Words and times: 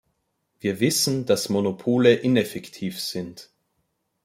Wir 0.59 0.79
wissen, 0.79 1.27
dass 1.27 1.49
Monopole 1.49 2.11
ineffektiv 2.15 2.99
sind. 2.99 3.51